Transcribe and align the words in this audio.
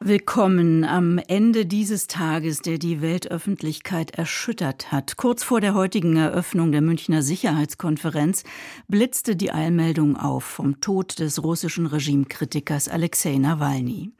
Willkommen 0.00 0.84
am 0.84 1.18
Ende 1.18 1.66
dieses 1.66 2.06
Tages, 2.06 2.60
der 2.60 2.78
die 2.78 3.02
Weltöffentlichkeit 3.02 4.12
erschüttert 4.12 4.92
hat. 4.92 5.16
Kurz 5.16 5.42
vor 5.42 5.60
der 5.60 5.74
heutigen 5.74 6.14
Eröffnung 6.16 6.70
der 6.70 6.82
Münchner 6.82 7.20
Sicherheitskonferenz 7.20 8.44
blitzte 8.86 9.34
die 9.34 9.50
Eilmeldung 9.50 10.16
auf 10.16 10.44
vom 10.44 10.80
Tod 10.80 11.18
des 11.18 11.42
russischen 11.42 11.86
Regimekritikers 11.86 12.88
Alexei 12.88 13.38
Nawalny. 13.38 14.12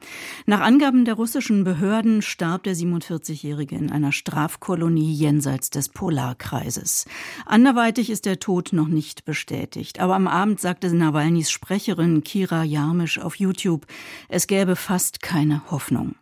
Nach 0.45 0.59
Angaben 0.59 1.05
der 1.05 1.13
russischen 1.13 1.63
Behörden 1.63 2.21
starb 2.21 2.63
der 2.63 2.75
47-Jährige 2.75 3.77
in 3.77 3.89
einer 3.89 4.11
Strafkolonie 4.11 5.13
jenseits 5.13 5.69
des 5.69 5.87
Polarkreises. 5.87 7.05
Anderweitig 7.45 8.09
ist 8.09 8.25
der 8.25 8.41
Tod 8.41 8.73
noch 8.73 8.89
nicht 8.89 9.23
bestätigt. 9.23 10.01
Aber 10.01 10.15
am 10.15 10.27
Abend 10.27 10.59
sagte 10.59 10.93
Nawalnys 10.93 11.49
Sprecherin 11.49 12.21
Kira 12.25 12.65
Jarmisch 12.65 13.17
auf 13.17 13.35
YouTube, 13.35 13.85
es 14.27 14.45
gäbe 14.47 14.75
fast 14.75 15.21
keine 15.21 15.68
Hoffnung. 15.71 16.15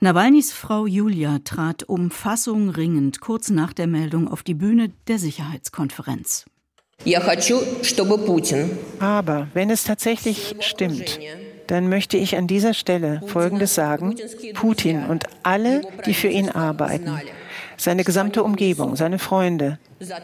Nawalnys 0.00 0.52
Frau 0.52 0.86
Julia 0.86 1.38
trat 1.44 1.82
um 1.84 2.10
Fassung 2.10 2.70
ringend 2.70 3.20
kurz 3.20 3.50
nach 3.50 3.72
der 3.72 3.86
Meldung 3.86 4.28
auf 4.28 4.42
die 4.42 4.54
Bühne 4.54 4.90
der 5.08 5.18
Sicherheitskonferenz. 5.18 6.46
Aber 8.98 9.48
wenn 9.54 9.70
es 9.70 9.84
tatsächlich 9.84 10.56
stimmt, 10.60 11.18
dann 11.66 11.88
möchte 11.88 12.16
ich 12.16 12.36
an 12.36 12.46
dieser 12.46 12.74
Stelle 12.74 13.22
Folgendes 13.26 13.74
sagen. 13.74 14.16
Putin 14.54 15.04
und 15.06 15.24
alle, 15.42 15.82
die 16.04 16.14
für 16.14 16.28
ihn 16.28 16.50
arbeiten, 16.50 17.18
seine 17.80 18.04
gesamte 18.04 18.42
Umgebung, 18.42 18.96
seine 18.96 19.18
Freunde. 19.18 19.78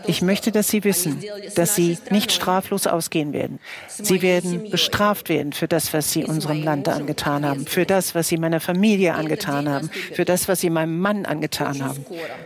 Ich 0.07 0.23
möchte, 0.23 0.53
dass 0.53 0.69
Sie 0.69 0.85
wissen, 0.85 1.23
dass 1.55 1.75
Sie 1.75 1.99
nicht 2.11 2.33
straflos 2.33 2.87
ausgehen 2.87 3.33
werden. 3.33 3.59
Sie 3.89 4.23
werden 4.23 4.71
bestraft 4.71 5.29
werden 5.29 5.53
für 5.53 5.69
das, 5.69 5.93
was 5.93 6.13
Sie 6.13 6.25
unserem 6.25 6.63
Land 6.63 6.89
angetan 6.89 7.45
haben, 7.45 7.67
für 7.67 7.85
das, 7.85 8.15
was 8.15 8.29
Sie 8.29 8.37
meiner 8.37 8.61
Familie 8.61 9.15
angetan 9.15 9.69
haben, 9.69 9.91
für 10.13 10.25
das, 10.25 10.49
was 10.49 10.61
Sie 10.61 10.71
meinem 10.71 10.99
Mann 10.99 11.27
angetan 11.27 11.83
haben. 11.83 12.05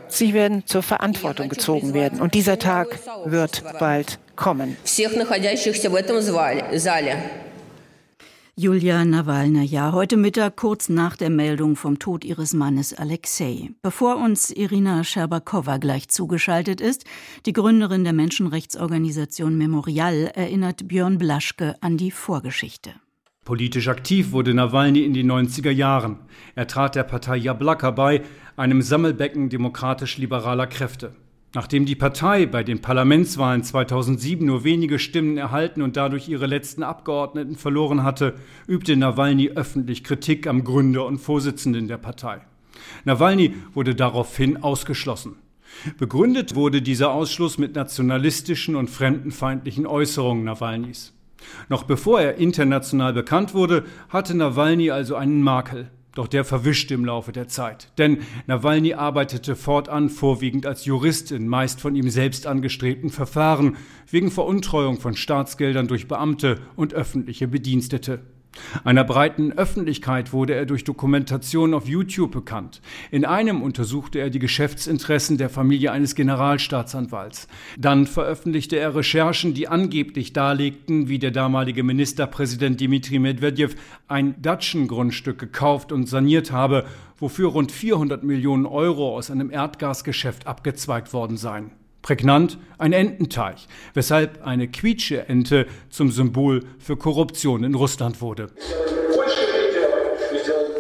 Sie 0.08 0.34
werden 0.34 0.66
zur 0.66 0.82
Verantwortung 0.82 1.48
gezogen 1.48 1.94
werden. 1.94 2.20
Und 2.20 2.34
dieser 2.34 2.58
Tag 2.58 2.98
wird 3.24 3.62
bald 3.78 4.18
kommen. 4.36 4.76
Julia 8.56 9.04
Nawalnaja, 9.04 9.92
heute 9.92 10.16
Mittag 10.16 10.56
kurz 10.56 10.88
nach 10.88 11.16
der 11.16 11.30
Meldung 11.30 11.76
vom 11.76 11.98
Tod 11.98 12.24
ihres 12.24 12.52
Mannes 12.52 12.92
Alexei. 12.92 13.70
Bevor 13.80 14.16
uns 14.16 14.50
Irina 14.50 15.04
Scherbakowa 15.04 15.78
gleich 15.78 16.08
zugeschaltet 16.08 16.80
ist, 16.80 17.04
die 17.46 17.52
Gründerin 17.52 18.02
der 18.02 18.12
Menschenrechtsorganisation 18.12 19.56
Memorial, 19.56 20.32
erinnert 20.34 20.88
Björn 20.88 21.16
Blaschke 21.16 21.76
an 21.80 21.96
die 21.96 22.10
Vorgeschichte. 22.10 22.90
Politisch 23.44 23.88
aktiv 23.88 24.32
wurde 24.32 24.52
Nawalny 24.52 25.04
in 25.04 25.14
den 25.14 25.30
90er 25.30 25.70
Jahren. 25.70 26.18
Er 26.56 26.66
trat 26.66 26.96
der 26.96 27.04
Partei 27.04 27.36
Jablaka 27.36 27.92
bei, 27.92 28.22
einem 28.56 28.82
Sammelbecken 28.82 29.48
demokratisch-liberaler 29.48 30.66
Kräfte. 30.66 31.14
Nachdem 31.52 31.84
die 31.84 31.96
Partei 31.96 32.46
bei 32.46 32.62
den 32.62 32.80
Parlamentswahlen 32.80 33.64
2007 33.64 34.46
nur 34.46 34.62
wenige 34.62 35.00
Stimmen 35.00 35.36
erhalten 35.36 35.82
und 35.82 35.96
dadurch 35.96 36.28
ihre 36.28 36.46
letzten 36.46 36.84
Abgeordneten 36.84 37.56
verloren 37.56 38.04
hatte, 38.04 38.34
übte 38.68 38.96
Nawalny 38.96 39.50
öffentlich 39.50 40.04
Kritik 40.04 40.46
am 40.46 40.62
Gründer 40.62 41.06
und 41.06 41.18
Vorsitzenden 41.18 41.88
der 41.88 41.98
Partei. 41.98 42.40
Nawalny 43.04 43.54
wurde 43.74 43.96
daraufhin 43.96 44.62
ausgeschlossen. 44.62 45.36
Begründet 45.98 46.54
wurde 46.54 46.82
dieser 46.82 47.10
Ausschluss 47.12 47.58
mit 47.58 47.74
nationalistischen 47.74 48.76
und 48.76 48.88
fremdenfeindlichen 48.88 49.86
Äußerungen 49.86 50.44
Nawalnys. 50.44 51.12
Noch 51.68 51.82
bevor 51.82 52.20
er 52.20 52.36
international 52.36 53.12
bekannt 53.12 53.54
wurde, 53.54 53.84
hatte 54.08 54.36
Nawalny 54.36 54.90
also 54.90 55.16
einen 55.16 55.42
Makel. 55.42 55.90
Doch 56.14 56.26
der 56.26 56.44
verwischte 56.44 56.94
im 56.94 57.04
Laufe 57.04 57.30
der 57.30 57.46
Zeit. 57.46 57.92
Denn 57.96 58.18
Nawalny 58.46 58.94
arbeitete 58.94 59.54
fortan 59.54 60.08
vorwiegend 60.08 60.66
als 60.66 60.84
Jurist 60.84 61.30
in 61.30 61.46
meist 61.46 61.80
von 61.80 61.94
ihm 61.94 62.10
selbst 62.10 62.46
angestrebten 62.46 63.10
Verfahren 63.10 63.76
wegen 64.10 64.30
Veruntreuung 64.30 64.98
von 64.98 65.14
Staatsgeldern 65.14 65.86
durch 65.86 66.08
Beamte 66.08 66.58
und 66.74 66.94
öffentliche 66.94 67.46
Bedienstete. 67.46 68.20
Einer 68.82 69.04
breiten 69.04 69.52
Öffentlichkeit 69.52 70.32
wurde 70.32 70.54
er 70.54 70.66
durch 70.66 70.84
Dokumentationen 70.84 71.74
auf 71.74 71.88
YouTube 71.88 72.32
bekannt. 72.32 72.80
In 73.10 73.24
einem 73.24 73.62
untersuchte 73.62 74.18
er 74.18 74.30
die 74.30 74.38
Geschäftsinteressen 74.38 75.38
der 75.38 75.50
Familie 75.50 75.92
eines 75.92 76.14
Generalstaatsanwalts. 76.14 77.46
Dann 77.78 78.06
veröffentlichte 78.06 78.76
er 78.76 78.94
Recherchen, 78.94 79.54
die 79.54 79.68
angeblich 79.68 80.32
darlegten, 80.32 81.08
wie 81.08 81.18
der 81.18 81.30
damalige 81.30 81.82
Ministerpräsident 81.82 82.80
Dmitri 82.80 83.18
Medvedev 83.18 83.76
ein 84.08 84.40
Datschengrundstück 84.42 85.38
gekauft 85.38 85.92
und 85.92 86.08
saniert 86.08 86.50
habe, 86.50 86.86
wofür 87.18 87.50
rund 87.50 87.70
400 87.70 88.24
Millionen 88.24 88.66
Euro 88.66 89.16
aus 89.16 89.30
einem 89.30 89.50
Erdgasgeschäft 89.50 90.46
abgezweigt 90.46 91.12
worden 91.12 91.36
seien. 91.36 91.70
Prägnant 92.02 92.58
ein 92.78 92.92
Ententeich, 92.92 93.68
weshalb 93.94 94.46
eine 94.46 94.68
Quietsche-Ente 94.68 95.66
zum 95.90 96.10
Symbol 96.10 96.64
für 96.78 96.96
Korruption 96.96 97.64
in 97.64 97.74
Russland 97.74 98.20
wurde. 98.20 98.48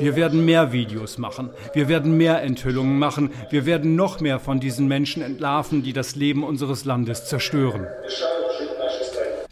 Wir 0.00 0.16
werden 0.16 0.46
mehr 0.46 0.72
Videos 0.72 1.18
machen. 1.18 1.50
Wir 1.74 1.88
werden 1.88 2.16
mehr 2.16 2.42
Enthüllungen 2.42 2.98
machen. 2.98 3.30
Wir 3.50 3.66
werden 3.66 3.96
noch 3.96 4.20
mehr 4.20 4.40
von 4.40 4.58
diesen 4.58 4.88
Menschen 4.88 5.22
entlarven, 5.22 5.82
die 5.82 5.92
das 5.92 6.16
Leben 6.16 6.42
unseres 6.42 6.86
Landes 6.86 7.26
zerstören. 7.26 7.86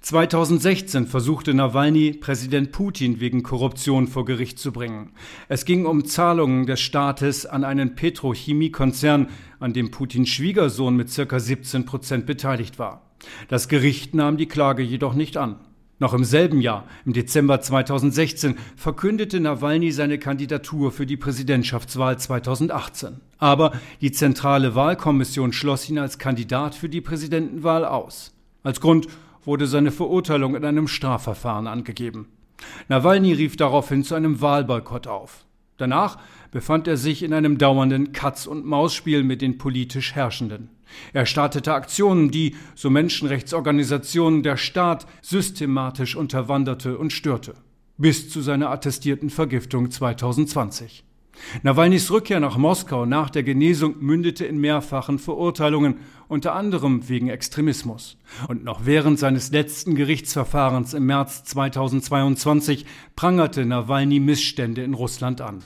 2016 0.09 1.07
versuchte 1.07 1.53
Nawalny, 1.53 2.15
Präsident 2.15 2.73
Putin 2.73 3.21
wegen 3.21 3.43
Korruption 3.43 4.09
vor 4.09 4.25
Gericht 4.25 4.59
zu 4.59 4.73
bringen. 4.73 5.13
Es 5.49 5.67
ging 5.67 5.85
um 5.85 6.07
Zahlungen 6.07 6.65
des 6.65 6.81
Staates 6.81 7.45
an 7.45 7.63
einen 7.63 7.95
Petrochemiekonzern, 7.95 9.29
an 9.61 9.75
dem 9.75 9.91
Putins 9.91 10.31
Schwiegersohn 10.31 10.97
mit 10.97 11.11
circa 11.11 11.39
17 11.39 11.85
Prozent 11.85 12.25
beteiligt 12.25 12.79
war. 12.79 13.03
Das 13.49 13.69
Gericht 13.69 14.15
nahm 14.15 14.39
die 14.39 14.47
Klage 14.47 14.83
jedoch 14.83 15.13
nicht 15.13 15.37
an. 15.37 15.57
Noch 15.99 16.15
im 16.15 16.25
selben 16.25 16.63
Jahr, 16.63 16.87
im 17.05 17.13
Dezember 17.13 17.61
2016, 17.61 18.57
verkündete 18.77 19.41
Nawalny 19.41 19.93
seine 19.93 20.19
Kandidatur 20.19 20.91
für 20.91 21.05
die 21.05 21.19
Präsidentschaftswahl 21.19 22.19
2018. 22.19 23.21
Aber 23.37 23.73
die 24.01 24.13
Zentrale 24.13 24.75
Wahlkommission 24.75 25.53
schloss 25.53 25.87
ihn 25.91 25.99
als 25.99 26.17
Kandidat 26.19 26.75
für 26.75 26.89
die 26.89 27.03
Präsidentenwahl 27.03 27.85
aus. 27.85 28.33
Als 28.63 28.81
Grund 28.81 29.07
wurde 29.49 29.67
seine 29.67 29.91
Verurteilung 29.91 30.55
in 30.55 30.65
einem 30.67 30.87
Strafverfahren 30.87 31.67
angegeben. 31.67 32.29
Nawalny 32.89 33.33
rief 33.33 33.57
daraufhin 33.57 34.05
zu 34.05 34.15
einem 34.15 34.43
Wahlboykott 34.43 35.07
auf. 35.07 35.47
Danach 35.79 36.19
befand 36.51 36.87
er 36.87 36.99
sich 36.99 37.23
in 37.23 37.33
einem 37.33 37.57
dauernden 37.57 38.13
Katz-und-Maus-Spiel 38.13 39.23
mit 39.23 39.41
den 39.41 39.57
politisch 39.57 40.15
Herrschenden. 40.15 40.69
Er 41.15 41.25
startete 41.25 41.73
Aktionen, 41.73 42.31
die, 42.31 42.57
so 42.75 42.91
Menschenrechtsorganisationen, 42.91 44.43
der 44.43 44.59
Staat 44.59 45.07
systematisch 45.23 46.15
unterwanderte 46.15 46.99
und 46.99 47.15
störte. 47.15 47.55
Bis 47.97 48.29
zu 48.29 48.43
seiner 48.43 48.69
attestierten 48.69 49.31
Vergiftung 49.31 49.91
2020. 49.91 51.05
Nawalnys 51.63 52.11
Rückkehr 52.11 52.41
nach 52.41 52.57
Moskau 52.57 53.07
nach 53.07 53.31
der 53.31 53.43
Genesung 53.43 53.97
mündete 54.01 54.45
in 54.45 54.59
mehrfachen 54.59 55.19
Verurteilungen, 55.19 55.97
unter 56.29 56.55
anderem 56.55 57.09
wegen 57.09 57.29
Extremismus. 57.29 58.19
Und 58.49 58.65
noch 58.65 58.85
während 58.85 59.19
seines 59.19 59.51
letzten 59.51 59.95
Gerichtsverfahrens 59.95 60.95
im 60.95 61.07
März 61.07 61.45
2022 61.45 62.87
prangerte 63.17 63.65
Nawalny 63.65 64.21
Missstände 64.21 64.83
in 64.83 64.95
Russland 64.95 65.41
an. 65.41 65.63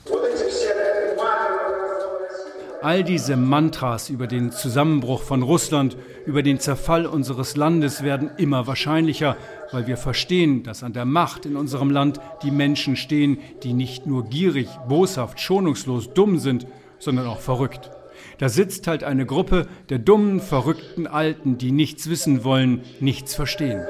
All 2.83 3.01
diese 3.05 3.37
Mantras 3.37 4.09
über 4.09 4.27
den 4.27 4.51
Zusammenbruch 4.51 5.21
von 5.21 5.41
Russland, 5.41 5.95
über 6.25 6.43
den 6.43 6.59
Zerfall 6.59 7.05
unseres 7.05 7.55
Landes 7.55 8.03
werden 8.03 8.31
immer 8.35 8.67
wahrscheinlicher, 8.67 9.37
weil 9.71 9.87
wir 9.87 9.95
verstehen, 9.95 10.63
dass 10.63 10.83
an 10.83 10.91
der 10.91 11.05
Macht 11.05 11.45
in 11.45 11.55
unserem 11.55 11.91
Land 11.91 12.19
die 12.43 12.51
Menschen 12.51 12.97
stehen, 12.97 13.37
die 13.63 13.71
nicht 13.71 14.05
nur 14.05 14.25
gierig, 14.25 14.67
boshaft, 14.85 15.39
schonungslos 15.39 16.13
dumm 16.13 16.39
sind, 16.39 16.67
sondern 16.99 17.25
auch 17.25 17.39
verrückt. 17.39 17.89
Da 18.37 18.49
sitzt 18.49 18.85
halt 18.87 19.05
eine 19.05 19.25
Gruppe 19.25 19.65
der 19.87 19.99
dummen, 19.99 20.41
verrückten 20.41 21.07
Alten, 21.07 21.57
die 21.57 21.71
nichts 21.71 22.09
wissen 22.09 22.43
wollen, 22.43 22.81
nichts 22.99 23.33
verstehen. 23.33 23.85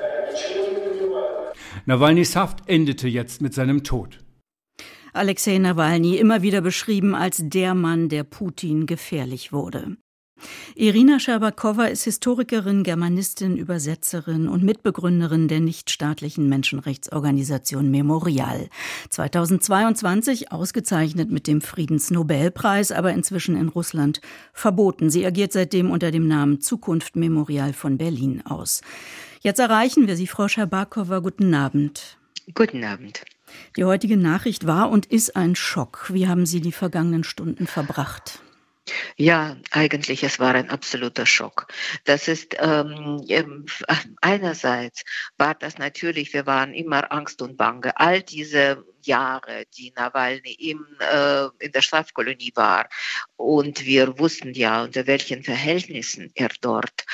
Nawalnys 1.88 2.36
Haft 2.36 2.70
endete 2.70 3.08
jetzt 3.08 3.42
mit 3.42 3.56
seinem 3.56 3.84
Tod. 3.84 4.20
Alexei 5.14 5.60
Nawalny 5.60 6.18
immer 6.18 6.42
wieder 6.42 6.62
beschrieben 6.62 7.14
als 7.14 7.40
der 7.44 7.76
Mann, 7.76 8.10
der 8.10 8.24
Putin 8.24 8.88
gefährlich 8.88 9.54
wurde. 9.54 9.96
Irina 10.76 11.20
Scherbakowa 11.20 11.86
ist 11.86 12.04
Historikerin, 12.04 12.84
Germanistin, 12.84 13.56
Übersetzerin 13.56 14.48
und 14.48 14.64
Mitbegründerin 14.64 15.48
der 15.48 15.60
nichtstaatlichen 15.60 16.50
Menschenrechtsorganisation 16.50 17.92
Memorial. 17.92 18.68
2022 19.10 20.52
ausgezeichnet 20.52 21.32
mit 21.32 21.48
dem 21.48 21.62
Friedensnobelpreis, 21.62 22.92
aber 22.92 23.14
inzwischen 23.14 23.56
in 23.56 23.70
Russland 23.70 24.20
verboten. 24.52 25.10
Sie 25.10 25.26
agiert 25.26 25.54
seitdem 25.54 25.92
unter 25.92 26.12
dem 26.12 26.28
Namen 26.28 26.60
Zukunft 26.60 27.16
Memorial 27.16 27.74
von 27.74 27.98
Berlin 27.98 28.42
aus. 28.46 28.82
Jetzt 29.42 29.60
erreichen 29.60 30.08
wir 30.08 30.16
Sie, 30.16 30.28
Frau 30.28 30.48
Schabakowa. 30.48 31.20
Guten 31.20 31.54
Abend. 31.54 32.18
Guten 32.54 32.84
Abend. 32.84 33.24
Die 33.78 33.86
heutige 33.86 34.18
Nachricht 34.18 34.68
war 34.68 34.90
und 34.90 35.06
ist 35.06 35.36
ein 35.36 35.56
Schock. 35.56 36.08
Wie 36.14 36.28
haben 36.28 36.46
Sie 36.46 36.62
die 36.62 36.72
vergangenen 36.72 37.24
Stunden 37.24 37.68
verbracht? 37.68 38.40
Ja, 39.16 39.56
eigentlich, 39.72 40.24
es 40.24 40.40
war 40.40 40.56
ein 40.56 40.70
absoluter 40.70 41.26
Schock. 41.26 41.68
Das 42.04 42.28
ist 42.28 42.56
ähm, 42.60 43.24
ähm 43.30 43.66
einerseits 44.22 45.04
war 45.38 45.56
das 45.56 45.78
natürlich, 45.78 46.34
wir 46.34 46.46
waren 46.46 46.74
immer 46.74 47.12
Angst 47.12 47.42
und 47.42 47.56
Bange. 47.56 47.98
All 47.98 48.22
diese 48.22 48.86
Jahre, 49.04 49.66
die 49.78 49.92
Nawalny 49.96 50.54
im, 50.54 50.86
äh, 51.00 51.48
in 51.60 51.72
der 51.72 51.82
Strafkolonie 51.82 52.52
war. 52.56 52.90
Und 53.36 53.86
wir 53.86 54.18
wussten 54.20 54.54
ja, 54.54 54.84
unter 54.84 55.08
welchen 55.08 55.44
Verhältnissen 55.44 56.32
er 56.36 56.50
dort 56.62 57.06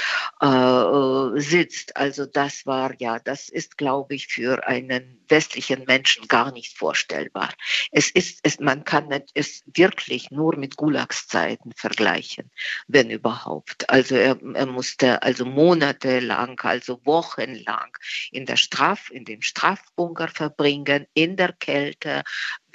äh, 0.41 1.39
sitzt. 1.39 1.97
Also 1.97 2.25
das 2.25 2.65
war 2.65 2.93
ja, 2.99 3.19
das 3.19 3.49
ist, 3.49 3.77
glaube 3.77 4.15
ich, 4.15 4.27
für 4.27 4.67
einen 4.67 5.19
westlichen 5.27 5.85
Menschen 5.85 6.27
gar 6.27 6.51
nicht 6.51 6.77
vorstellbar. 6.77 7.53
Es 7.91 8.09
ist, 8.11 8.39
es, 8.43 8.59
man 8.59 8.83
kann 8.83 9.09
es 9.33 9.63
wirklich 9.65 10.31
nur 10.31 10.55
mit 10.55 10.75
Gulagszeiten 10.75 11.71
vergleichen, 11.75 12.51
wenn 12.87 13.09
überhaupt. 13.09 13.89
Also 13.89 14.15
er, 14.15 14.39
er 14.53 14.65
musste 14.65 15.21
also 15.21 15.45
monatelang, 15.45 16.59
also 16.61 16.99
wochenlang 17.05 17.95
in 18.31 18.45
der 18.45 18.57
Straf, 18.57 19.09
in 19.11 19.25
dem 19.25 19.41
Strafbunker 19.41 20.27
verbringen, 20.27 21.05
in 21.13 21.35
der 21.35 21.53
Kälte 21.53 21.78
Kälte, 21.79 22.23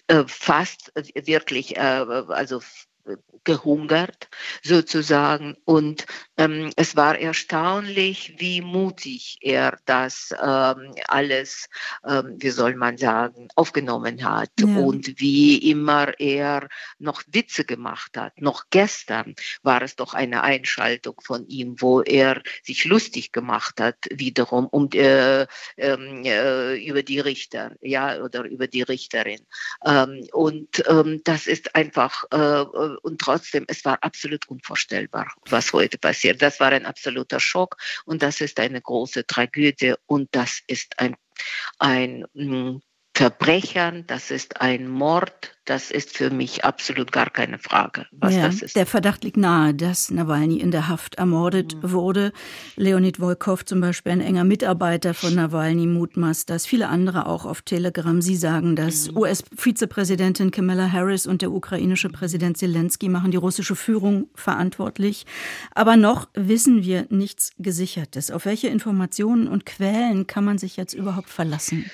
äh, 0.07 0.25
fast 0.27 0.93
wirklich, 1.15 1.77
äh, 1.77 1.81
also 1.81 2.61
gehungert 3.45 4.29
sozusagen. 4.63 5.57
Und 5.65 6.07
ähm, 6.37 6.71
es 6.77 6.97
war 6.97 7.19
erstaunlich, 7.19 8.35
wie 8.39 8.61
mutig 8.61 9.39
er 9.41 9.79
das 9.85 10.35
ähm, 10.43 10.95
alles, 11.09 11.69
ähm, 12.07 12.37
wie 12.39 12.51
soll 12.51 12.75
man 12.75 12.97
sagen, 12.97 13.49
aufgenommen 13.55 14.25
hat 14.25 14.51
ja. 14.59 14.67
und 14.67 15.21
wie 15.21 15.71
immer 15.71 16.19
er 16.19 16.69
noch 16.99 17.23
Witze 17.29 17.65
gemacht 17.65 18.17
hat. 18.17 18.41
Noch 18.41 18.65
gestern 18.71 19.35
war 19.63 19.83
es 19.83 19.97
doch 19.97 20.15
eine 20.15 20.43
Einschaltung 20.43 21.21
von 21.23 21.47
ihm, 21.47 21.77
wo 21.79 22.01
er 22.01 22.43
sich 22.63 22.85
lustig 22.85 23.33
gemacht 23.33 23.81
hat, 23.81 23.97
wiederum 24.11 24.67
um, 24.67 24.89
äh, 24.95 25.47
ähm, 25.77 26.25
äh, 26.25 26.77
über 26.77 27.03
die 27.03 27.21
Richter, 27.21 27.73
ja, 27.83 28.23
oder 28.23 28.45
über 28.45 28.67
die 28.67 28.83
Richterin. 28.83 29.41
Ähm, 29.85 30.27
und 30.33 30.83
ähm, 30.89 31.21
das 31.25 31.47
ist 31.47 31.75
einfach, 31.75 32.25
äh, 32.33 32.63
äh 32.63 32.94
und 33.03 33.21
trotzdem, 33.21 33.65
es 33.69 33.85
war 33.85 33.99
absolut 34.03 34.49
unvorstellbar, 34.49 35.33
was 35.49 35.73
heute 35.73 35.99
passiert. 35.99 36.43
Das 36.43 36.61
war 36.61 36.73
ein 36.73 36.87
absoluter 36.87 37.41
Schock 37.41 37.77
und 38.05 38.23
das 38.23 38.41
ist 38.41 38.61
eine 38.61 38.81
große 38.81 39.27
Tragödie 39.27 39.95
und 40.07 40.29
das 40.33 40.61
ist 40.67 40.99
ein, 40.99 41.17
ein 41.79 42.25
mm, 42.35 42.79
Verbrechern, 43.17 44.03
das 44.09 44.33
ist 44.33 44.61
ein 44.61 44.89
Mord, 44.89 45.57
das 45.67 45.93
ist 45.93 46.17
für 46.17 46.31
mich 46.31 46.65
absolut 46.65 47.13
gar 47.13 47.31
keine 47.31 47.59
Frage, 47.59 48.07
was 48.11 48.35
ja, 48.35 48.43
das 48.43 48.61
ist. 48.61 48.75
Der 48.75 48.87
Verdacht 48.87 49.23
liegt 49.23 49.37
nahe, 49.37 49.73
dass 49.73 50.11
Nawalny 50.11 50.59
in 50.59 50.73
der 50.73 50.89
Haft 50.89 51.15
ermordet 51.15 51.77
mhm. 51.77 51.93
wurde. 51.93 52.33
Leonid 52.75 53.21
Volkov 53.21 53.65
zum 53.65 53.81
Beispiel, 53.81 54.11
ein 54.11 54.21
enger 54.21 54.43
Mitarbeiter 54.43 55.15
von 55.15 55.33
Nawalny, 55.33 55.87
mutmaßt 55.87 56.51
das. 56.51 56.67
Viele 56.67 56.89
andere 56.89 57.27
auch 57.27 57.45
auf 57.45 57.63
Telegram. 57.63 58.21
Sie 58.21 58.35
sagen 58.35 58.75
dass 58.75 59.13
Mhm. 59.13 59.17
US-Vizepräsidentin 59.19 60.51
Kamala 60.51 60.91
Harris 60.91 61.29
und 61.29 61.41
der 61.41 61.53
ukrainische 61.53 62.09
Präsident 62.09 62.59
Zelensky 62.59 63.09
machen 63.09 63.31
die 63.31 63.37
russische 63.37 63.77
Führung 63.77 64.29
verantwortlich. 64.35 65.25
Aber 65.73 65.97
noch 65.97 66.29
wissen 66.35 66.83
wir 66.83 67.07
nichts 67.11 67.53
Gesichertes. 67.59 68.33
Auf 68.33 68.45
welche 68.45 68.67
Informationen 68.67 69.47
und 69.47 69.67
Quellen 69.67 70.27
kann 70.27 70.45
man 70.45 70.59
sich 70.59 70.77
jetzt 70.77 70.95
überhaupt 70.95 71.31
verlassen? 71.31 71.89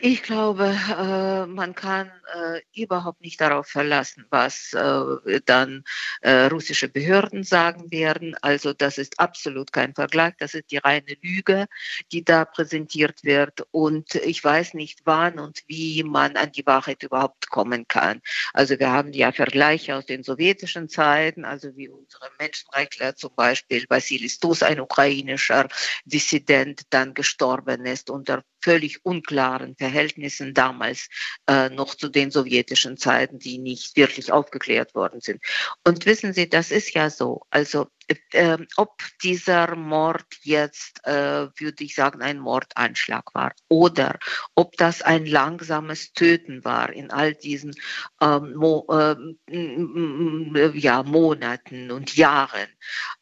Ich 0.00 0.22
glaube, 0.22 0.74
äh, 0.88 1.44
man 1.46 1.74
kann 1.74 2.10
äh, 2.34 2.60
überhaupt 2.74 3.20
nicht 3.20 3.40
darauf 3.40 3.66
verlassen, 3.66 4.24
was 4.30 4.72
äh, 4.72 5.40
dann 5.44 5.84
russische 6.22 6.88
Behörden 6.88 7.44
sagen 7.44 7.90
werden. 7.90 8.36
Also 8.42 8.72
das 8.72 8.98
ist 8.98 9.18
absolut 9.18 9.72
kein 9.72 9.94
Vergleich. 9.94 10.34
Das 10.38 10.54
ist 10.54 10.70
die 10.70 10.78
reine 10.78 11.16
Lüge, 11.22 11.66
die 12.12 12.24
da 12.24 12.44
präsentiert 12.44 13.24
wird. 13.24 13.66
Und 13.70 14.14
ich 14.14 14.42
weiß 14.42 14.74
nicht, 14.74 15.00
wann 15.04 15.38
und 15.38 15.60
wie 15.66 16.02
man 16.04 16.36
an 16.36 16.52
die 16.52 16.66
Wahrheit 16.66 17.02
überhaupt 17.02 17.50
kommen 17.50 17.88
kann. 17.88 18.20
Also 18.52 18.78
wir 18.78 18.90
haben 18.90 19.12
ja 19.12 19.32
Vergleiche 19.32 19.96
aus 19.96 20.06
den 20.06 20.22
sowjetischen 20.22 20.88
Zeiten, 20.88 21.44
also 21.44 21.76
wie 21.76 21.88
unsere 21.88 22.30
Menschenrechtler 22.38 23.16
zum 23.16 23.34
Beispiel, 23.34 23.84
Vassilis 23.88 24.34
Stus, 24.34 24.62
ein 24.62 24.80
ukrainischer 24.80 25.68
Dissident, 26.04 26.82
dann 26.90 27.14
gestorben 27.14 27.86
ist 27.86 28.10
unter 28.10 28.42
völlig 28.62 29.04
unklaren 29.50 29.76
Verhältnissen 29.76 30.54
damals 30.54 31.08
äh, 31.46 31.68
noch 31.70 31.94
zu 31.94 32.08
den 32.08 32.30
sowjetischen 32.30 32.96
Zeiten, 32.96 33.38
die 33.38 33.58
nicht 33.58 33.96
wirklich 33.96 34.32
aufgeklärt 34.32 34.94
worden 34.94 35.20
sind. 35.20 35.42
Und 35.84 36.06
wissen 36.06 36.32
Sie, 36.32 36.48
das 36.48 36.70
ist 36.70 36.94
ja 36.94 37.10
so. 37.10 37.42
Also 37.50 37.88
äh, 38.32 38.58
ob 38.76 39.02
dieser 39.22 39.76
Mord 39.76 40.26
jetzt, 40.42 41.00
äh, 41.06 41.48
würde 41.56 41.84
ich 41.84 41.94
sagen, 41.94 42.22
ein 42.22 42.38
Mordanschlag 42.38 43.34
war 43.34 43.52
oder 43.68 44.18
ob 44.54 44.76
das 44.76 45.02
ein 45.02 45.26
langsames 45.26 46.12
Töten 46.12 46.64
war 46.64 46.92
in 46.92 47.10
all 47.10 47.34
diesen 47.34 47.74
ähm, 48.20 48.54
Mo 48.54 48.86
äh, 48.90 50.78
ja, 50.78 51.02
Monaten 51.02 51.90
und 51.90 52.16
Jahren. 52.16 52.68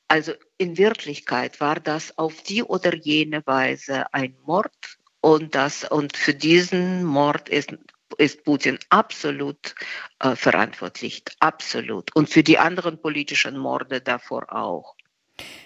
Also 0.08 0.32
in 0.56 0.78
Wirklichkeit 0.78 1.60
war 1.60 1.80
das 1.80 2.16
auf 2.16 2.42
die 2.42 2.62
oder 2.62 2.94
jene 2.94 3.46
Weise 3.46 4.12
ein 4.14 4.36
Mord 4.46 4.97
und, 5.20 5.54
das, 5.54 5.84
und 5.84 6.16
für 6.16 6.34
diesen 6.34 7.04
Mord 7.04 7.48
ist, 7.48 7.76
ist 8.18 8.44
Putin 8.44 8.78
absolut 8.88 9.74
äh, 10.20 10.34
verantwortlich, 10.36 11.22
absolut. 11.40 12.14
Und 12.14 12.28
für 12.28 12.42
die 12.42 12.58
anderen 12.58 13.00
politischen 13.00 13.58
Morde 13.58 14.00
davor 14.00 14.52
auch. 14.52 14.94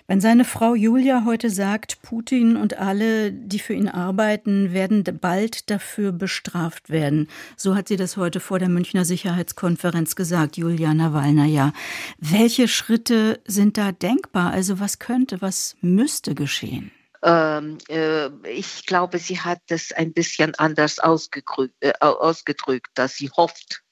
Wenn 0.06 0.20
seine 0.20 0.44
Frau 0.44 0.74
Julia 0.74 1.22
heute 1.24 1.48
sagt, 1.48 2.02
Putin 2.02 2.56
und 2.56 2.76
alle, 2.76 3.32
die 3.32 3.58
für 3.58 3.72
ihn 3.72 3.88
arbeiten, 3.88 4.72
werden 4.74 5.04
bald 5.20 5.70
dafür 5.70 6.12
bestraft 6.12 6.90
werden, 6.90 7.28
so 7.56 7.74
hat 7.74 7.88
sie 7.88 7.96
das 7.96 8.18
heute 8.18 8.40
vor 8.40 8.58
der 8.58 8.68
Münchner 8.68 9.06
Sicherheitskonferenz 9.06 10.14
gesagt, 10.14 10.58
Julia 10.58 10.92
Nawalna, 10.92 11.46
ja. 11.46 11.72
Welche 12.18 12.68
Schritte 12.68 13.40
sind 13.46 13.78
da 13.78 13.92
denkbar? 13.92 14.52
Also 14.52 14.80
was 14.80 14.98
könnte, 14.98 15.40
was 15.40 15.76
müsste 15.80 16.34
geschehen? 16.34 16.90
Ähm, 17.22 17.78
äh, 17.88 18.28
ich 18.48 18.86
glaube, 18.86 19.18
sie 19.18 19.40
hat 19.40 19.60
es 19.68 19.92
ein 19.92 20.12
bisschen 20.12 20.54
anders 20.56 20.98
ausgedrückt, 20.98 21.74
äh, 21.80 21.92
ausgedrückt, 22.00 22.90
dass 22.94 23.16
sie 23.16 23.30
hofft, 23.30 23.82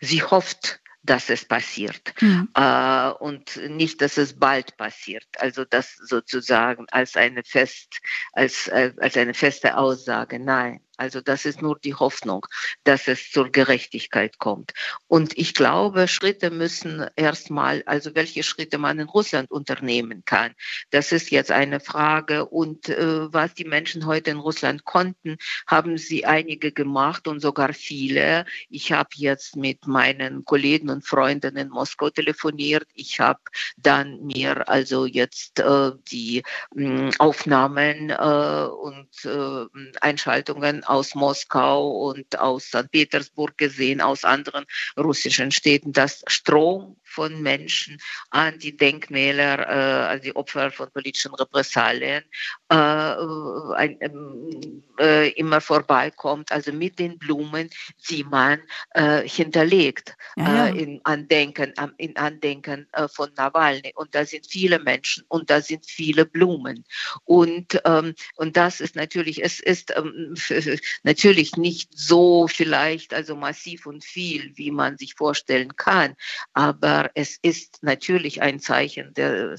sie 0.00 0.22
hofft, 0.22 0.80
dass 1.02 1.30
es 1.30 1.46
passiert 1.46 2.12
mhm. 2.20 2.50
äh, 2.54 3.10
und 3.10 3.56
nicht, 3.56 4.02
dass 4.02 4.18
es 4.18 4.38
bald 4.38 4.76
passiert. 4.76 5.26
Also 5.38 5.64
das 5.64 5.94
sozusagen 5.94 6.86
als 6.90 7.16
eine 7.16 7.42
fest, 7.42 8.00
als, 8.32 8.68
als 8.68 9.16
eine 9.16 9.32
feste 9.32 9.78
Aussage. 9.78 10.38
Nein, 10.38 10.80
also 11.00 11.22
das 11.22 11.46
ist 11.46 11.62
nur 11.62 11.78
die 11.78 11.94
Hoffnung, 11.94 12.46
dass 12.84 13.08
es 13.08 13.30
zur 13.30 13.50
Gerechtigkeit 13.50 14.38
kommt. 14.38 14.74
Und 15.06 15.38
ich 15.38 15.54
glaube, 15.54 16.08
Schritte 16.08 16.50
müssen 16.50 17.06
erstmal, 17.16 17.82
also 17.86 18.14
welche 18.14 18.42
Schritte 18.42 18.76
man 18.76 18.98
in 18.98 19.08
Russland 19.08 19.50
unternehmen 19.50 20.22
kann, 20.26 20.52
das 20.90 21.10
ist 21.12 21.30
jetzt 21.30 21.52
eine 21.52 21.80
Frage. 21.80 22.44
Und 22.44 22.90
äh, 22.90 23.32
was 23.32 23.54
die 23.54 23.64
Menschen 23.64 24.04
heute 24.04 24.30
in 24.30 24.36
Russland 24.36 24.84
konnten, 24.84 25.38
haben 25.66 25.96
sie 25.96 26.26
einige 26.26 26.70
gemacht 26.70 27.26
und 27.26 27.40
sogar 27.40 27.72
viele. 27.72 28.44
Ich 28.68 28.92
habe 28.92 29.08
jetzt 29.14 29.56
mit 29.56 29.86
meinen 29.86 30.44
Kollegen 30.44 30.90
und 30.90 31.06
Freunden 31.06 31.56
in 31.56 31.70
Moskau 31.70 32.10
telefoniert. 32.10 32.86
Ich 32.92 33.20
habe 33.20 33.40
dann 33.78 34.20
mir 34.26 34.68
also 34.68 35.06
jetzt 35.06 35.60
äh, 35.60 35.92
die 36.10 36.42
mh, 36.74 36.88
hm, 36.88 37.10
Aufnahmen 37.18 38.10
äh, 38.10 38.68
und 38.68 39.08
äh, 39.24 39.66
Einschaltungen 40.02 40.84
aus 40.90 41.14
Moskau 41.14 41.88
und 41.88 42.38
aus 42.38 42.66
St. 42.66 42.90
Petersburg 42.90 43.56
gesehen, 43.56 44.00
aus 44.00 44.24
anderen 44.24 44.66
russischen 44.98 45.50
Städten, 45.50 45.92
dass 45.92 46.22
Strom 46.26 46.96
von 47.10 47.42
Menschen 47.42 47.98
an 48.30 48.58
die 48.58 48.76
Denkmäler, 48.76 49.58
äh, 49.58 50.12
an 50.14 50.20
die 50.20 50.34
Opfer 50.34 50.70
von 50.70 50.90
politischen 50.90 51.34
Repressalien 51.34 52.22
äh, 52.68 52.74
ein, 52.74 53.96
ähm, 54.00 54.82
äh, 54.98 55.30
immer 55.30 55.60
vorbeikommt, 55.60 56.52
also 56.52 56.72
mit 56.72 56.98
den 56.98 57.18
Blumen, 57.18 57.70
die 58.08 58.24
man 58.24 58.60
äh, 58.94 59.26
hinterlegt 59.28 60.16
ja, 60.36 60.44
ja. 60.44 60.66
Äh, 60.66 60.82
in 60.82 61.00
Andenken, 61.04 61.72
in 61.96 62.16
Andenken 62.16 62.86
äh, 62.92 63.08
von 63.08 63.30
Nawalny. 63.36 63.92
Und 63.94 64.14
da 64.14 64.24
sind 64.24 64.46
viele 64.46 64.78
Menschen 64.78 65.24
und 65.28 65.50
da 65.50 65.60
sind 65.60 65.86
viele 65.86 66.26
Blumen. 66.26 66.84
Und, 67.24 67.80
ähm, 67.84 68.14
und 68.36 68.56
das 68.56 68.80
ist 68.80 68.96
natürlich, 68.96 69.42
es 69.42 69.60
ist 69.60 69.92
ähm, 69.96 70.34
natürlich 71.02 71.56
nicht 71.56 71.90
so 71.96 72.46
vielleicht, 72.48 73.14
also 73.14 73.36
massiv 73.36 73.86
und 73.86 74.04
viel, 74.04 74.52
wie 74.56 74.70
man 74.70 74.98
sich 74.98 75.14
vorstellen 75.14 75.76
kann, 75.76 76.14
aber 76.52 76.99
es 77.14 77.38
ist 77.42 77.82
natürlich 77.82 78.42
ein 78.42 78.60
Zeichen 78.60 79.14
der, 79.14 79.56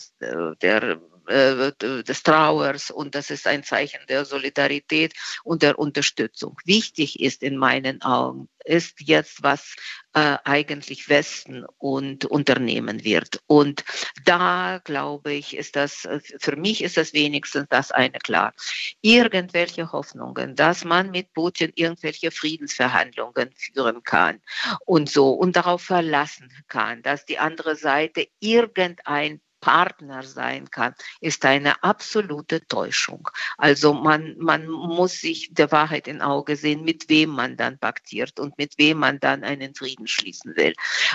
der 0.61 0.99
äh, 1.27 1.71
des 2.03 2.23
Trauers 2.23 2.91
und 2.91 3.15
das 3.15 3.29
ist 3.29 3.47
ein 3.47 3.63
Zeichen 3.63 3.99
der 4.09 4.25
Solidarität 4.25 5.13
und 5.43 5.61
der 5.61 5.77
Unterstützung. 5.79 6.57
Wichtig 6.65 7.19
ist 7.19 7.43
in 7.43 7.57
meinen 7.57 8.01
Augen, 8.01 8.49
ist 8.65 8.99
jetzt, 8.99 9.43
was 9.43 9.75
äh, 10.13 10.37
eigentlich 10.43 11.09
Westen 11.09 11.65
und 11.77 12.25
unternehmen 12.25 13.03
wird. 13.03 13.41
Und 13.47 13.83
da 14.25 14.79
glaube 14.83 15.33
ich, 15.33 15.55
ist 15.55 15.75
das, 15.75 16.07
für 16.39 16.55
mich 16.55 16.83
ist 16.83 16.97
das 16.97 17.13
wenigstens 17.13 17.67
das 17.69 17.91
eine 17.91 18.19
klar. 18.19 18.53
Irgendwelche 19.01 19.91
Hoffnungen, 19.91 20.55
dass 20.55 20.83
man 20.83 21.11
mit 21.11 21.33
Putin 21.33 21.71
irgendwelche 21.75 22.31
Friedensverhandlungen 22.31 23.51
führen 23.55 24.03
kann 24.03 24.41
und 24.85 25.09
so 25.09 25.31
und 25.31 25.55
darauf 25.55 25.81
verlassen 25.81 26.51
kann, 26.67 27.01
dass 27.01 27.25
die 27.25 27.39
andere 27.39 27.75
Seite 27.75 28.27
irgendein 28.39 29.41
Partner 29.61 30.23
sein 30.23 30.69
kann, 30.69 30.93
ist 31.21 31.45
eine 31.45 31.81
absolute 31.83 32.67
Täuschung. 32.67 33.29
Also 33.57 33.93
man, 33.93 34.35
man 34.37 34.67
muss 34.67 35.21
sich 35.21 35.53
der 35.53 35.71
Wahrheit 35.71 36.07
in 36.07 36.21
Auge 36.21 36.55
sehen, 36.55 36.83
mit 36.83 37.07
wem 37.09 37.29
man 37.29 37.55
dann 37.55 37.77
paktiert 37.77 38.39
und 38.39 38.57
mit 38.57 38.77
wem 38.77 38.97
man 38.97 39.19
dann 39.19 39.43
einen 39.43 39.73
Frieden 39.75 40.07
schließen 40.07 40.55
will. 40.55 40.73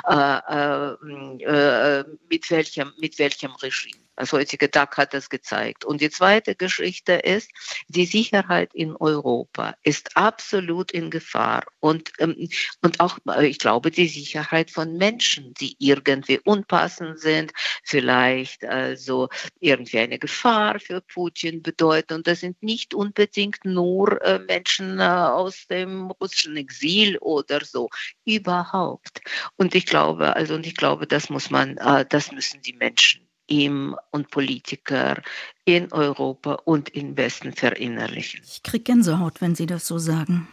Äh, 0.09 0.39
äh, 0.49 2.01
äh, 2.01 2.05
mit, 2.31 2.51
welchem, 2.51 2.93
mit 2.99 3.19
welchem 3.19 3.53
Regime. 3.57 4.07
Das 4.17 4.33
heutige 4.33 4.71
Tag 4.71 4.97
hat 4.97 5.13
das 5.13 5.29
gezeigt. 5.29 5.85
Und 5.85 6.01
die 6.01 6.09
zweite 6.09 6.55
Geschichte 6.55 7.13
ist, 7.13 7.51
die 7.89 8.07
Sicherheit 8.07 8.75
in 8.75 8.97
Europa 8.97 9.77
ist 9.83 10.17
absolut 10.17 10.91
in 10.91 11.11
Gefahr. 11.11 11.65
Und, 11.81 12.13
ähm, 12.19 12.49
und 12.81 13.01
auch, 13.01 13.19
ich 13.43 13.59
glaube, 13.59 13.91
die 13.91 14.09
Sicherheit 14.09 14.71
von 14.71 14.97
Menschen, 14.97 15.53
die 15.61 15.77
irgendwie 15.79 16.41
unpassend 16.43 17.21
sind, 17.21 17.53
vielleicht 17.85 18.36
also 18.63 19.29
irgendwie 19.61 19.99
eine 19.99 20.19
Gefahr 20.19 20.79
für 20.81 21.01
Putin 21.01 21.63
bedeuten. 21.63 22.15
Und 22.15 22.27
das 22.27 22.41
sind 22.41 22.63
nicht 22.63 22.95
unbedingt 22.95 23.65
nur 23.65 24.21
äh, 24.23 24.39
Menschen 24.39 24.99
äh, 24.99 25.03
aus 25.03 25.67
dem 25.67 26.11
russischen 26.11 26.57
Exil 26.57 27.19
oder 27.19 27.65
so. 27.65 27.89
Überhaupt. 28.25 29.21
Und 29.57 29.75
ich 29.75 29.87
glaube, 29.87 30.37
also, 30.37 30.55
und 30.55 30.67
ich 30.67 30.77
glaube, 30.77 31.07
das 31.07 31.31
muss 31.31 31.51
man, 31.51 31.77
äh, 31.79 32.05
das 32.09 32.33
müssen 32.33 32.63
die 32.63 32.75
Menschen 32.75 33.27
ihm 33.49 33.97
und 34.11 34.31
Politiker 34.31 35.23
in 35.65 35.93
Europa 35.93 36.55
und 36.65 36.89
im 36.91 37.17
Westen 37.17 37.53
verinnerlichen. 37.53 38.41
Ich 38.45 38.63
kriege 38.63 38.85
Gänsehaut, 38.85 39.41
wenn 39.41 39.55
Sie 39.55 39.67
das 39.67 39.87
so 39.87 39.99
sagen. 39.99 40.49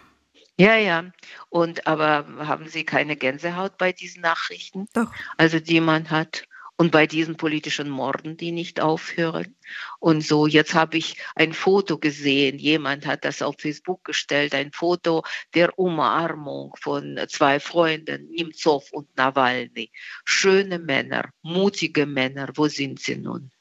Ja, 0.57 0.75
ja. 0.75 1.05
Und 1.49 1.87
aber 1.87 2.25
haben 2.47 2.67
Sie 2.67 2.83
keine 2.83 3.15
Gänsehaut 3.15 3.77
bei 3.77 3.91
diesen 3.91 4.21
Nachrichten? 4.21 4.87
Doch. 4.93 5.11
Also 5.37 5.59
die 5.59 5.79
man 5.79 6.09
hat 6.11 6.43
und 6.77 6.91
bei 6.91 7.07
diesen 7.07 7.37
politischen 7.37 7.89
Morden, 7.89 8.35
die 8.37 8.51
nicht 8.51 8.81
aufhören. 8.81 9.55
Und 9.99 10.25
so, 10.25 10.47
jetzt 10.47 10.73
habe 10.73 10.97
ich 10.97 11.17
ein 11.35 11.53
Foto 11.53 11.97
gesehen, 11.97 12.57
jemand 12.57 13.05
hat 13.05 13.25
das 13.25 13.41
auf 13.41 13.55
Facebook 13.59 14.03
gestellt, 14.03 14.55
ein 14.55 14.71
Foto 14.71 15.23
der 15.53 15.77
Umarmung 15.77 16.75
von 16.79 17.19
zwei 17.29 17.59
Freunden, 17.59 18.29
Nimzov 18.29 18.91
und 18.91 19.07
Nawalny. 19.15 19.91
Schöne 20.25 20.79
Männer, 20.79 21.29
mutige 21.41 22.05
Männer, 22.05 22.49
wo 22.55 22.67
sind 22.67 22.99
sie 22.99 23.17
nun? 23.17 23.51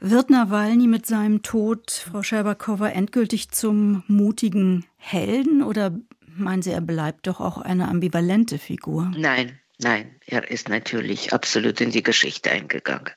Wird 0.00 0.30
Nawalny 0.30 0.86
mit 0.86 1.06
seinem 1.06 1.42
Tod, 1.42 1.90
Frau 1.90 2.22
Scherbakowa, 2.22 2.88
endgültig 2.88 3.50
zum 3.50 4.02
mutigen 4.08 4.84
Helden 4.96 5.62
oder 5.62 5.96
meinen 6.36 6.62
Sie, 6.62 6.72
er 6.72 6.80
bleibt 6.80 7.26
doch 7.28 7.40
auch 7.40 7.58
eine 7.58 7.88
ambivalente 7.88 8.58
Figur? 8.58 9.12
Nein, 9.16 9.58
Nein, 9.78 10.20
er 10.26 10.50
ist 10.50 10.68
natürlich 10.68 11.32
absolut 11.32 11.80
in 11.80 11.90
die 11.90 12.02
Geschichte 12.02 12.50
eingegangen. 12.50 13.12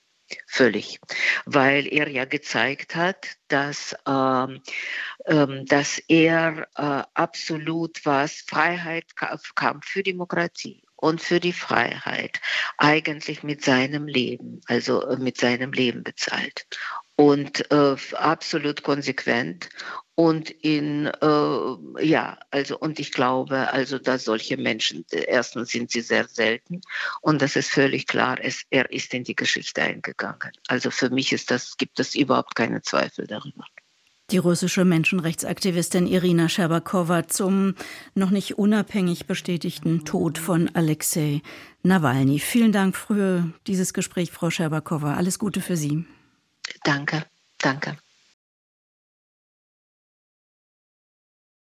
Völlig. 0.47 0.99
Weil 1.45 1.87
er 1.87 2.09
ja 2.09 2.25
gezeigt 2.25 2.95
hat, 2.95 3.37
dass, 3.47 3.95
ähm, 4.05 4.61
ähm, 5.25 5.65
dass 5.65 5.99
er 6.09 6.67
äh, 6.75 7.03
absolut 7.13 8.05
was 8.05 8.43
Freiheit, 8.45 9.05
Kampf 9.15 9.85
für 9.85 10.03
Demokratie 10.03 10.83
und 10.97 11.21
für 11.21 11.39
die 11.39 11.53
Freiheit 11.53 12.41
eigentlich 12.77 13.43
mit 13.43 13.63
seinem 13.63 14.07
Leben, 14.07 14.59
also 14.65 15.01
äh, 15.07 15.17
mit 15.17 15.37
seinem 15.37 15.71
Leben 15.71 16.03
bezahlt 16.03 16.67
und 17.15 17.71
äh, 17.71 17.95
absolut 18.13 18.83
konsequent 18.83 19.69
und 20.17 20.49
in 20.49 21.05
äh, 21.05 22.03
ja 22.03 22.39
also 22.49 22.79
und 22.79 22.99
ich 22.99 23.11
glaube 23.11 23.71
also 23.71 23.99
dass 23.99 24.25
solche 24.25 24.57
Menschen 24.57 25.05
erstens 25.11 25.69
sind 25.69 25.91
sie 25.91 26.01
sehr 26.01 26.27
selten 26.27 26.81
und 27.21 27.43
das 27.43 27.55
ist 27.55 27.69
völlig 27.69 28.07
klar 28.07 28.39
es, 28.41 28.63
er 28.71 28.91
ist 28.91 29.13
in 29.13 29.23
die 29.23 29.35
Geschichte 29.35 29.83
eingegangen 29.83 30.51
also 30.67 30.89
für 30.89 31.11
mich 31.11 31.33
ist 31.33 31.51
das 31.51 31.77
gibt 31.77 31.99
es 31.99 32.15
überhaupt 32.15 32.55
keine 32.55 32.81
Zweifel 32.81 33.27
darüber 33.27 33.63
die 34.31 34.39
russische 34.39 34.85
Menschenrechtsaktivistin 34.85 36.07
Irina 36.07 36.49
Scherbakowa 36.49 37.27
zum 37.27 37.75
noch 38.15 38.31
nicht 38.31 38.57
unabhängig 38.57 39.27
bestätigten 39.27 40.03
Tod 40.03 40.37
von 40.37 40.69
Alexei 40.73 41.41
Nawalny. 41.83 42.39
Vielen 42.39 42.73
Dank 42.73 42.97
für 42.97 43.49
dieses 43.67 43.93
Gespräch, 43.93 44.31
Frau 44.31 44.49
Scherbakowa. 44.49 45.13
Alles 45.13 45.39
Gute 45.39 45.61
für 45.61 45.77
Sie. 45.77 46.05
Danke, 46.83 47.23
danke. 47.59 47.97